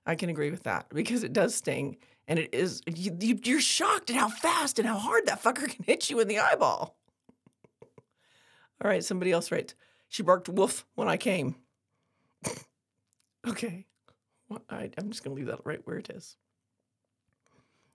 I 0.05 0.15
can 0.15 0.29
agree 0.29 0.51
with 0.51 0.63
that 0.63 0.89
because 0.89 1.23
it 1.23 1.33
does 1.33 1.55
sting. 1.55 1.97
And 2.27 2.39
it 2.39 2.53
is, 2.53 2.81
you, 2.87 3.15
you, 3.19 3.39
you're 3.43 3.59
shocked 3.59 4.09
at 4.09 4.15
how 4.15 4.29
fast 4.29 4.79
and 4.79 4.87
how 4.87 4.97
hard 4.97 5.25
that 5.25 5.43
fucker 5.43 5.69
can 5.69 5.83
hit 5.83 6.09
you 6.09 6.19
in 6.19 6.27
the 6.27 6.39
eyeball. 6.39 6.95
All 8.83 8.89
right, 8.89 9.03
somebody 9.03 9.31
else 9.31 9.51
writes, 9.51 9.75
she 10.07 10.23
barked 10.23 10.49
woof 10.49 10.85
when 10.95 11.07
I 11.07 11.17
came. 11.17 11.55
okay. 13.47 13.85
Well, 14.49 14.61
I, 14.69 14.89
I'm 14.97 15.09
just 15.09 15.23
going 15.23 15.35
to 15.35 15.39
leave 15.39 15.51
that 15.51 15.65
right 15.65 15.81
where 15.85 15.97
it 15.97 16.09
is. 16.09 16.37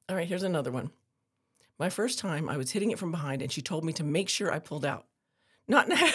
All 0.09 0.17
right, 0.17 0.29
here's 0.29 0.43
another 0.43 0.71
one. 0.71 0.91
My 1.79 1.91
first 1.91 2.19
time, 2.19 2.49
I 2.49 2.57
was 2.57 2.71
hitting 2.71 2.91
it 2.91 2.99
from 2.99 3.11
behind, 3.11 3.43
and 3.43 3.51
she 3.53 3.61
told 3.61 3.85
me 3.85 3.93
to 3.95 4.05
make 4.05 4.29
sure 4.29 4.53
I 4.53 4.59
pulled 4.59 4.85
out. 4.85 5.07
Not 5.69 5.89
now. 5.89 6.11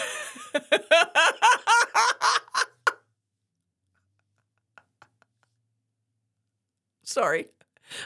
Sorry, 7.22 7.46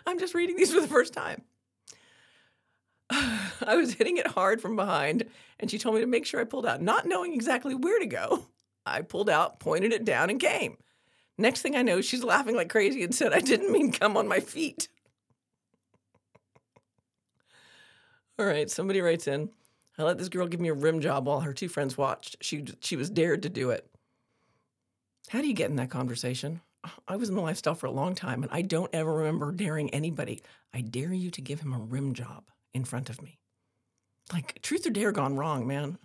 I'm 0.07 0.19
just 0.19 0.35
reading 0.35 0.57
these 0.57 0.75
for 0.75 0.81
the 0.83 0.87
first 0.87 1.15
time. 1.15 1.41
I 3.11 3.75
was 3.75 3.95
hitting 3.95 4.19
it 4.19 4.27
hard 4.27 4.61
from 4.61 4.77
behind, 4.77 5.25
and 5.59 5.71
she 5.71 5.79
told 5.79 5.95
me 5.95 6.03
to 6.03 6.07
make 6.07 6.27
sure 6.27 6.39
I 6.39 6.45
pulled 6.45 6.67
out, 6.67 6.83
not 6.83 7.07
knowing 7.07 7.33
exactly 7.33 7.75
where 7.75 7.99
to 7.99 8.05
go. 8.05 8.49
I 8.85 9.01
pulled 9.01 9.31
out, 9.31 9.59
pointed 9.59 9.95
it 9.95 10.05
down, 10.05 10.29
and 10.29 10.39
came. 10.39 10.77
Next 11.39 11.63
thing 11.63 11.77
I 11.77 11.81
know, 11.81 12.03
she's 12.03 12.23
laughing 12.23 12.57
like 12.57 12.69
crazy 12.69 13.03
and 13.03 13.15
said 13.15 13.33
I 13.33 13.41
didn't 13.41 13.73
mean 13.73 13.91
come 13.91 14.19
on 14.19 14.29
my 14.29 14.41
feet. 14.41 14.89
All 18.39 18.45
right, 18.45 18.71
somebody 18.71 19.01
writes 19.01 19.27
in. 19.27 19.49
I 19.97 20.03
let 20.03 20.19
this 20.19 20.29
girl 20.29 20.47
give 20.47 20.61
me 20.61 20.69
a 20.69 20.75
rim 20.75 21.01
job 21.01 21.27
while 21.27 21.41
her 21.41 21.55
two 21.55 21.71
friends 21.71 21.97
watched. 21.97 22.37
She 22.43 22.67
she 22.81 22.97
was 22.97 23.09
dared 23.09 23.45
to 23.45 23.49
do 23.49 23.71
it. 23.71 23.89
How 25.31 25.41
do 25.41 25.49
you 25.49 25.55
get 25.55 25.71
in 25.71 25.77
that 25.77 25.89
conversation? 25.89 26.61
I 27.07 27.17
was 27.17 27.29
in 27.29 27.35
the 27.35 27.41
lifestyle 27.41 27.75
for 27.75 27.87
a 27.87 27.91
long 27.91 28.15
time, 28.15 28.43
and 28.43 28.53
I 28.53 28.63
don't 28.63 28.95
ever 28.95 29.13
remember 29.13 29.53
daring 29.53 29.91
anybody. 29.91 30.43
I 30.73 30.81
dare 30.81 31.13
you 31.13 31.31
to 31.31 31.41
give 31.41 31.61
him 31.61 31.73
a 31.73 31.79
rim 31.79 32.15
job 32.15 32.45
in 32.75 32.85
front 32.85 33.11
of 33.11 33.23
me. 33.23 33.39
Like 34.33 34.61
truth 34.63 34.87
or 34.87 34.91
dare 34.91 35.13
gone 35.13 35.37
wrong, 35.37 35.67
man. 35.67 35.99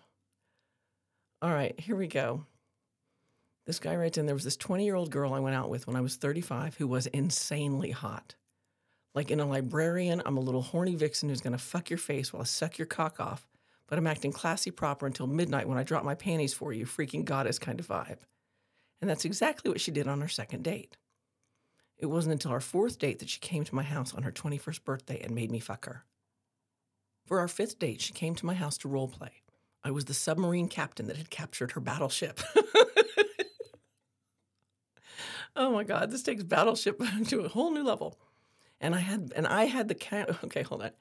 All 1.41 1.51
right, 1.51 1.77
here 1.79 1.95
we 1.95 2.07
go. 2.07 2.45
This 3.65 3.79
guy 3.79 3.95
writes 3.95 4.17
in 4.17 4.25
there 4.25 4.35
was 4.35 4.43
this 4.43 4.57
20 4.57 4.85
year 4.85 4.95
old 4.95 5.11
girl 5.11 5.33
I 5.33 5.39
went 5.39 5.55
out 5.55 5.69
with 5.69 5.87
when 5.87 5.95
I 5.95 6.01
was 6.01 6.15
35 6.15 6.75
who 6.75 6.87
was 6.87 7.07
insanely 7.07 7.91
hot. 7.91 8.35
Like 9.13 9.31
in 9.31 9.39
a 9.39 9.45
librarian, 9.45 10.21
I'm 10.25 10.37
a 10.37 10.41
little 10.41 10.61
horny 10.61 10.95
vixen 10.95 11.29
who's 11.29 11.41
gonna 11.41 11.57
fuck 11.57 11.89
your 11.89 11.97
face 11.97 12.31
while 12.31 12.41
I 12.41 12.45
suck 12.45 12.77
your 12.77 12.85
cock 12.85 13.19
off, 13.19 13.47
but 13.87 13.97
I'm 13.97 14.07
acting 14.07 14.31
classy 14.31 14.71
proper 14.71 15.05
until 15.05 15.27
midnight 15.27 15.67
when 15.67 15.77
I 15.77 15.83
drop 15.83 16.03
my 16.03 16.15
panties 16.15 16.53
for 16.53 16.73
you, 16.73 16.85
freaking 16.85 17.25
goddess 17.25 17.59
kind 17.59 17.79
of 17.79 17.87
vibe. 17.87 18.19
And 19.01 19.09
that's 19.09 19.25
exactly 19.25 19.69
what 19.69 19.81
she 19.81 19.91
did 19.91 20.07
on 20.07 20.21
our 20.21 20.27
second 20.27 20.63
date. 20.63 20.95
It 21.97 22.05
wasn't 22.05 22.33
until 22.33 22.51
our 22.51 22.61
fourth 22.61 22.99
date 22.99 23.19
that 23.19 23.29
she 23.29 23.39
came 23.39 23.63
to 23.63 23.75
my 23.75 23.83
house 23.83 24.13
on 24.13 24.23
her 24.23 24.31
21st 24.31 24.83
birthday 24.83 25.21
and 25.21 25.35
made 25.35 25.51
me 25.51 25.59
fuck 25.59 25.85
her. 25.85 26.05
For 27.25 27.39
our 27.39 27.47
fifth 27.47 27.79
date, 27.79 28.01
she 28.01 28.13
came 28.13 28.35
to 28.35 28.45
my 28.45 28.53
house 28.53 28.77
to 28.79 28.87
role 28.87 29.07
play. 29.07 29.41
I 29.83 29.91
was 29.91 30.05
the 30.05 30.13
submarine 30.13 30.67
captain 30.67 31.07
that 31.07 31.17
had 31.17 31.29
captured 31.29 31.71
her 31.71 31.81
battleship. 31.81 32.39
oh 35.55 35.71
my 35.71 35.83
God, 35.83 36.11
this 36.11 36.23
takes 36.23 36.43
battleship 36.43 37.01
to 37.27 37.41
a 37.41 37.49
whole 37.49 37.71
new 37.71 37.83
level. 37.83 38.19
And 38.79 38.95
I 38.95 38.99
had 38.99 39.31
and 39.35 39.47
I 39.47 39.65
had 39.65 39.87
the 39.87 39.95
ca- 39.95 40.25
okay, 40.43 40.63
hold 40.63 40.83
on. 40.83 40.91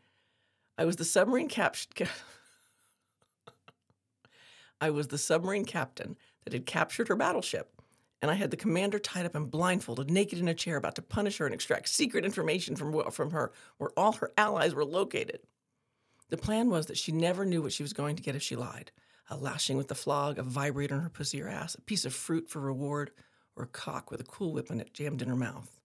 I 0.79 0.85
was 0.85 0.97
the 0.97 1.05
submarine 1.05 1.49
cap. 1.49 1.77
I 4.81 4.91
was 4.91 5.09
the 5.09 5.19
submarine 5.19 5.67
captain 5.67 6.17
that 6.45 6.53
had 6.55 6.65
captured 6.65 7.09
her 7.09 7.17
battleship, 7.17 7.71
and 8.23 8.31
I 8.31 8.35
had 8.35 8.51
the 8.51 8.57
commander 8.57 8.99
tied 8.99 9.27
up 9.27 9.35
and 9.35 9.51
blindfolded, 9.51 10.11
naked 10.11 10.39
in 10.39 10.49
a 10.49 10.55
chair, 10.55 10.77
about 10.77 10.95
to 10.97 11.03
punish 11.03 11.39
her 11.39 11.47
and 11.47 11.55
extract 11.55 11.89
secret 11.89 12.25
information 12.25 12.77
from 12.77 13.11
from 13.11 13.31
her, 13.31 13.53
where 13.79 13.91
all 13.97 14.13
her 14.13 14.31
allies 14.37 14.75
were 14.75 14.85
located. 14.85 15.41
The 16.29 16.37
plan 16.37 16.71
was 16.71 16.87
that 16.87 16.99
she 16.99 17.13
never 17.13 17.45
knew 17.45 17.63
what 17.63 17.73
she 17.73 17.83
was 17.83 17.93
going 17.93 18.17
to 18.17 18.23
get 18.23 18.37
if 18.37 18.43
she 18.43 18.57
lied: 18.57 18.93
a 19.29 19.37
lashing 19.37 19.77
with 19.77 19.89
the 19.89 19.95
flog, 19.95 20.39
a 20.39 20.43
vibrator 20.43 20.95
in 20.95 21.01
her 21.01 21.09
pussy 21.09 21.41
or 21.43 21.49
ass, 21.49 21.75
a 21.75 21.81
piece 21.81 22.05
of 22.05 22.15
fruit 22.15 22.49
for 22.49 22.61
reward, 22.61 23.11
or 23.57 23.65
a 23.65 23.69
cock 23.69 24.11
with 24.11 24.21
a 24.21 24.25
Cool 24.25 24.53
Whip 24.53 24.71
in 24.71 24.81
it 24.81 24.93
jammed 24.93 25.23
in 25.23 25.29
her 25.29 25.37
mouth. 25.37 25.81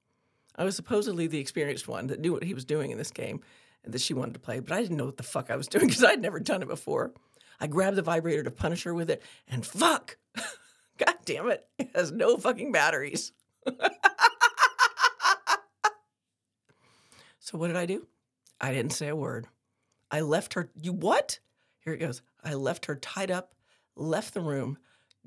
I 0.58 0.64
was 0.64 0.76
supposedly 0.76 1.28
the 1.28 1.40
experienced 1.40 1.88
one 1.88 2.08
that 2.08 2.20
knew 2.20 2.32
what 2.32 2.44
he 2.44 2.54
was 2.54 2.66
doing 2.66 2.92
in 2.92 2.98
this 2.98 3.12
game 3.12 3.42
and 3.84 3.94
that 3.94 4.02
she 4.02 4.14
wanted 4.14 4.34
to 4.34 4.40
play, 4.40 4.60
but 4.60 4.72
I 4.72 4.82
didn't 4.82 4.98
know 4.98 5.06
what 5.06 5.18
the 5.18 5.24
fuck 5.24 5.52
I 5.52 5.56
was 5.56 5.68
doing 5.70 5.88
because 5.88 6.04
I'd 6.04 6.22
never 6.22 6.40
done 6.40 6.62
it 6.62 6.68
before. 6.68 7.14
I 7.60 7.68
grabbed 7.68 7.96
the 7.96 8.02
vibrator 8.02 8.44
to 8.44 8.52
punish 8.52 8.84
her 8.84 8.94
with 8.94 9.10
it, 9.10 9.22
and 9.48 9.66
fuck! 9.66 10.18
God 10.98 11.16
damn 11.26 11.50
it, 11.50 11.68
it 11.78 11.90
has 11.96 12.12
no 12.12 12.38
fucking 12.38 12.72
batteries. 12.72 13.32
so 17.40 17.58
what 17.58 17.68
did 17.68 17.76
I 17.76 17.86
do? 17.86 18.08
I 18.62 18.72
didn't 18.74 18.94
say 18.94 19.08
a 19.10 19.16
word. 19.16 19.48
I 20.12 20.22
left 20.22 20.54
her. 20.54 20.70
You 20.80 20.94
what? 20.94 21.40
Here 21.80 21.94
it 21.94 22.00
goes. 22.00 22.22
I 22.44 22.54
left 22.54 22.86
her 22.86 22.96
tied 22.96 23.32
up, 23.32 23.54
left 23.96 24.34
the 24.34 24.42
room, 24.42 24.78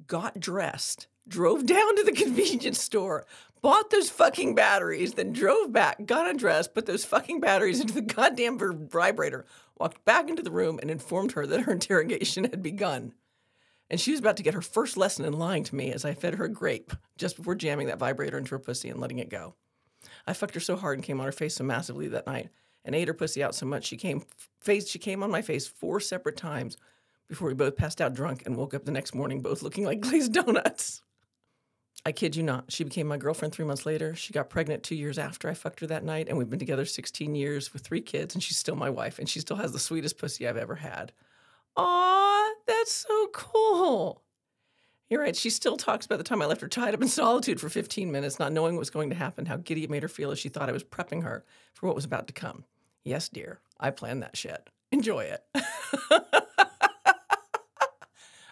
got 0.07 0.41
dressed, 0.41 1.09
drove 1.27 1.67
down 1.67 1.97
to 1.97 2.05
the 2.05 2.13
convenience 2.25 2.81
store, 2.81 3.27
bought 3.61 3.91
those 3.91 4.11
fucking 4.11 4.55
batteries, 4.55 5.15
then 5.15 5.33
drove 5.33 5.73
back, 5.73 6.07
got 6.07 6.29
undressed, 6.29 6.75
put 6.75 6.87
those 6.87 7.05
fucking 7.05 7.41
batteries 7.41 7.81
into 7.81 7.95
the 7.95 8.01
goddamn 8.01 8.59
vibrator, 8.59 9.45
walked 9.79 10.05
back 10.05 10.29
into 10.29 10.43
the 10.43 10.51
room, 10.51 10.79
and 10.81 10.91
informed 10.91 11.33
her 11.33 11.47
that 11.47 11.63
her 11.63 11.73
interrogation 11.75 12.45
had 12.45 12.63
begun. 12.63 13.13
And 13.91 14.01
she 14.01 14.11
was 14.11 14.21
about 14.21 14.37
to 14.37 14.43
get 14.43 14.55
her 14.55 14.61
first 14.61 14.97
lesson 14.97 15.25
in 15.25 15.33
lying 15.33 15.65
to 15.65 15.75
me 15.75 15.93
as 15.93 16.05
I 16.05 16.15
fed 16.15 16.35
her 16.35 16.45
a 16.45 16.51
grape 16.51 16.93
just 17.17 17.37
before 17.37 17.55
jamming 17.55 17.87
that 17.87 17.99
vibrator 17.99 18.37
into 18.37 18.51
her 18.51 18.59
pussy 18.59 18.89
and 18.89 19.01
letting 19.01 19.19
it 19.19 19.31
go. 19.31 19.55
I 20.27 20.35
fucked 20.35 20.55
her 20.55 20.61
so 20.61 20.77
hard 20.77 20.99
and 20.99 21.05
came 21.05 21.21
on 21.21 21.27
her 21.27 21.33
face 21.33 21.55
so 21.55 21.65
massively 21.65 22.09
that 22.09 22.27
night 22.27 22.51
and 22.85 22.95
ate 22.95 23.09
her 23.09 23.15
pussy 23.15 23.43
out 23.43 23.55
so 23.55 23.67
much 23.67 23.85
she 23.85 23.97
came 23.97 24.23
face 24.61 24.89
she 24.89 24.99
came 24.99 25.23
on 25.23 25.31
my 25.31 25.43
face 25.43 25.67
four 25.67 26.01
separate 26.01 26.37
times 26.37 26.77
before 27.29 27.49
we 27.49 27.55
both 27.55 27.77
passed 27.77 28.01
out 28.01 28.15
drunk 28.15 28.43
and 28.47 28.57
woke 28.57 28.75
up 28.75 28.85
the 28.85 28.93
next 28.93 29.15
morning 29.15 29.43
both 29.43 29.63
looking 29.63 29.85
like 29.85 30.01
glazed 30.03 30.33
donuts. 30.33 31.03
I 32.07 32.13
kid 32.13 32.37
you 32.37 32.43
not. 32.43 32.73
She 32.73 32.85
became 32.85 33.09
my 33.09 33.17
girlfriend 33.17 33.53
three 33.53 33.65
months 33.65 33.85
later. 33.85 34.15
She 34.15 34.33
got 34.33 34.49
pregnant 34.49 34.83
two 34.83 34.95
years 34.95 35.19
after 35.19 35.49
I 35.49 35.55
fucked 35.55 35.81
her 35.81 35.87
that 35.89 36.05
night, 36.05 36.29
and 36.29 36.39
we've 36.39 36.49
been 36.49 36.59
together 36.59 36.85
16 36.85 37.35
years 37.35 37.73
with 37.73 37.83
three 37.83 38.01
kids, 38.01 38.35
and 38.35 38.43
she's 38.43 38.57
still 38.57 38.77
my 38.77 38.89
wife, 38.89 39.19
and 39.19 39.29
she 39.29 39.41
still 39.41 39.57
has 39.57 39.73
the 39.73 39.79
sweetest 39.79 40.17
pussy 40.17 40.47
I've 40.47 40.57
ever 40.57 40.77
had. 40.77 41.13
Aw, 41.79 42.51
that's 42.67 42.93
so 42.93 43.29
cool. 43.33 44.23
You're 45.09 45.23
right. 45.23 45.37
She 45.37 45.49
still 45.49 45.77
talks 45.77 46.05
about 46.05 46.19
the 46.19 46.25
time 46.25 46.43
I 46.43 46.47
left 46.47 46.61
her 46.61 46.69
tied 46.69 46.93
up 46.93 47.01
in 47.01 47.09
solitude 47.09 47.61
for 47.61 47.71
15 47.71 48.13
minutes, 48.13 48.39
not 48.39 48.53
knowing 48.53 48.75
what 48.75 48.81
was 48.81 48.91
going 48.91 49.09
to 49.11 49.17
happen, 49.17 49.47
how 49.47 49.57
giddy 49.57 49.85
it 49.85 49.91
made 49.91 50.03
her 50.03 50.09
feel 50.09 50.31
as 50.31 50.39
she 50.39 50.51
thought 50.51 50.69
I 50.69 50.73
was 50.73 50.85
prepping 50.85 51.23
her 51.23 51.45
for 51.73 51.87
what 51.87 51.95
was 51.95 52.05
about 52.05 52.27
to 52.27 52.35
come. 52.35 52.65
Yes, 53.05 53.29
dear, 53.29 53.61
I 53.81 53.91
planned 53.91 54.23
that 54.23 54.37
shit. 54.37 54.69
Enjoy 54.93 55.21
it. 55.21 55.43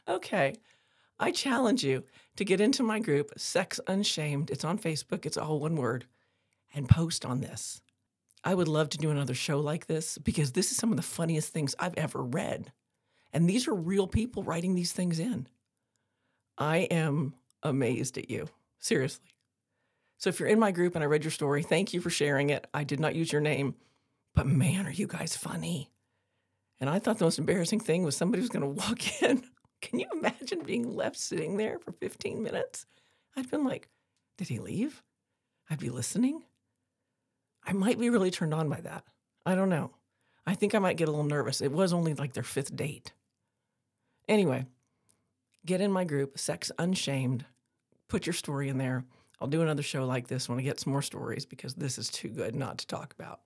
okay. 0.09 0.54
I 1.18 1.30
challenge 1.30 1.83
you 1.83 2.04
to 2.37 2.45
get 2.45 2.61
into 2.61 2.83
my 2.83 3.00
group, 3.00 3.33
Sex 3.37 3.80
Unshamed. 3.87 4.50
It's 4.50 4.64
on 4.64 4.78
Facebook, 4.78 5.26
it's 5.26 5.37
all 5.37 5.59
one 5.59 5.76
word, 5.76 6.06
and 6.75 6.88
post 6.88 7.26
on 7.26 7.40
this. 7.40 7.83
I 8.45 8.54
would 8.54 8.68
love 8.68 8.90
to 8.90 8.99
do 8.99 9.11
another 9.11 9.35
show 9.35 9.59
like 9.59 9.87
this 9.87 10.18
because 10.18 10.52
this 10.52 10.71
is 10.71 10.76
some 10.76 10.90
of 10.90 10.97
the 10.97 11.02
funniest 11.02 11.52
things 11.52 11.75
I've 11.78 11.97
ever 11.97 12.23
read. 12.23 12.73
And 13.33 13.49
these 13.49 13.68
are 13.68 13.75
real 13.75 14.06
people 14.06 14.42
writing 14.42 14.75
these 14.75 14.92
things 14.92 15.18
in. 15.18 15.47
I 16.59 16.78
am 16.78 17.35
amazed 17.62 18.16
at 18.18 18.30
you, 18.30 18.49
seriously. 18.78 19.35
So 20.18 20.30
if 20.30 20.40
you're 20.40 20.49
in 20.49 20.61
my 20.61 20.71
group 20.71 20.95
and 20.95 21.04
I 21.04 21.06
read 21.06 21.25
your 21.25 21.30
story, 21.30 21.62
thank 21.62 21.92
you 21.92 22.00
for 22.00 22.09
sharing 22.09 22.50
it. 22.50 22.66
I 22.73 22.85
did 22.85 23.00
not 23.00 23.14
use 23.14 23.30
your 23.30 23.42
name, 23.42 23.75
but 24.35 24.47
man, 24.47 24.87
are 24.87 24.92
you 24.92 25.06
guys 25.06 25.37
funny. 25.37 25.90
And 26.80 26.88
I 26.88 26.99
thought 26.99 27.18
the 27.18 27.25
most 27.25 27.38
embarrassing 27.38 27.80
thing 27.80 28.04
was 28.04 28.16
somebody 28.16 28.40
was 28.40 28.50
going 28.50 28.62
to 28.76 28.83
walk 28.83 29.23
in 29.23 29.42
can 29.83 29.99
you 29.99 30.06
imagine 30.12 30.62
being 30.64 30.95
left 30.95 31.16
sitting 31.16 31.56
there 31.56 31.78
for 31.78 31.92
15 31.92 32.42
minutes? 32.42 32.87
I'd 33.37 33.50
been 33.50 33.64
like, 33.64 33.88
did 34.38 34.49
he 34.49 34.59
leave? 34.59 35.02
I'd 35.71 35.78
be 35.78 35.90
listening. 35.90 36.42
I 37.64 37.73
might 37.73 37.99
be 37.99 38.11
really 38.11 38.30
turned 38.30 38.54
on 38.54 38.68
by 38.68 38.80
that. 38.80 39.04
I 39.45 39.54
don't 39.54 39.68
know. 39.68 39.92
I 40.47 40.55
think 40.55 40.75
I 40.75 40.79
might 40.79 40.97
get 40.97 41.09
a 41.09 41.11
little 41.11 41.26
nervous. 41.26 41.61
It 41.61 41.73
was 41.73 41.93
only 41.93 42.15
like 42.15 42.33
their 42.33 42.43
fifth 42.43 42.75
date. 42.76 43.12
Anyway, 44.29 44.67
get 45.65 45.81
in 45.81 45.91
my 45.91 46.05
group, 46.05 46.38
Sex 46.38 46.71
Unshamed. 46.79 47.45
Put 48.09 48.26
your 48.26 48.33
story 48.33 48.69
in 48.69 48.79
there. 48.79 49.05
I'll 49.41 49.49
do 49.49 49.62
another 49.62 49.83
show 49.83 50.07
like 50.07 50.29
this 50.29 50.49
when 50.49 50.59
I 50.59 50.62
get 50.62 50.81
some 50.81 50.93
more 50.93 51.03
stories 51.03 51.45
because 51.45 51.75
this 51.75 51.99
is 51.99 52.09
too 52.09 52.29
good 52.29 52.55
not 52.55 52.79
to 52.79 52.87
talk 52.87 53.12
about. 53.19 53.41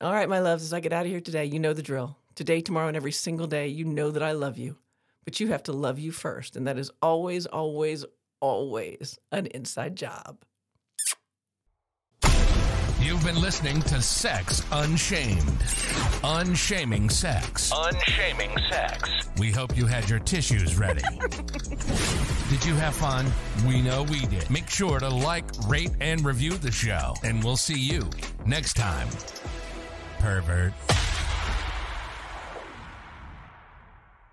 All 0.00 0.12
right, 0.12 0.28
my 0.28 0.40
loves, 0.40 0.64
as 0.64 0.72
I 0.72 0.80
get 0.80 0.92
out 0.92 1.06
of 1.06 1.10
here 1.10 1.20
today, 1.20 1.44
you 1.44 1.58
know 1.58 1.72
the 1.72 1.82
drill. 1.82 2.18
Today, 2.34 2.60
tomorrow, 2.60 2.88
and 2.88 2.96
every 2.96 3.12
single 3.12 3.46
day, 3.46 3.68
you 3.68 3.84
know 3.84 4.10
that 4.10 4.22
I 4.22 4.32
love 4.32 4.58
you. 4.58 4.76
But 5.24 5.40
you 5.40 5.48
have 5.48 5.62
to 5.64 5.72
love 5.72 5.98
you 5.98 6.12
first. 6.12 6.56
And 6.56 6.66
that 6.66 6.76
is 6.76 6.90
always, 7.00 7.46
always, 7.46 8.04
always 8.40 9.18
an 9.32 9.46
inside 9.46 9.96
job. 9.96 10.44
You've 13.04 13.22
been 13.22 13.38
listening 13.38 13.82
to 13.82 14.00
Sex 14.00 14.62
Unshamed. 14.72 15.62
Unshaming 16.24 17.10
sex. 17.10 17.70
Unshaming 17.76 18.56
sex. 18.70 19.10
We 19.36 19.50
hope 19.50 19.76
you 19.76 19.84
had 19.84 20.08
your 20.08 20.20
tissues 20.20 20.78
ready. 20.78 21.02
did 22.48 22.64
you 22.64 22.74
have 22.76 22.94
fun? 22.94 23.30
We 23.66 23.82
know 23.82 24.04
we 24.04 24.20
did. 24.20 24.48
Make 24.48 24.70
sure 24.70 25.00
to 25.00 25.10
like, 25.10 25.44
rate, 25.68 25.90
and 26.00 26.24
review 26.24 26.56
the 26.56 26.72
show. 26.72 27.12
And 27.22 27.44
we'll 27.44 27.58
see 27.58 27.78
you 27.78 28.08
next 28.46 28.72
time. 28.72 29.08
Pervert. 30.18 30.72